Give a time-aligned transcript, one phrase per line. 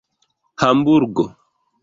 [0.61, 1.25] hamburgo